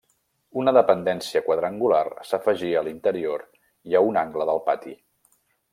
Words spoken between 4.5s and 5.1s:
del pati.